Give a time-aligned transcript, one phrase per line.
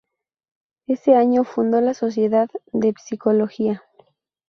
[0.87, 3.83] Ese año fundó la Sociedad de Psicología.